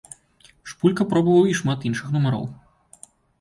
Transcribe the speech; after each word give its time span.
Шпулька 0.71 1.07
пробаваў 1.11 1.51
і 1.51 1.53
шмат 1.59 1.85
іншых 1.91 2.09
нумароў. 2.17 2.49